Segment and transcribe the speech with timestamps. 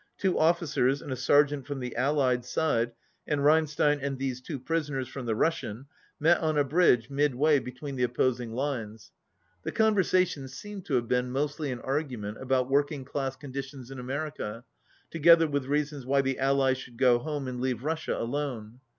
[0.17, 2.93] Two officers and a sergeant from the Allied side
[3.27, 5.85] and Reinstein and these two prisoners from the Russian,
[6.19, 9.11] met on a bridge midway between the op 36 posing lines.
[9.61, 13.99] The conversation seemed to have been mostly an argument about working class con ditions in
[13.99, 14.63] America,
[15.11, 18.79] together with reasons why the Allies should go home and leave Russia alone.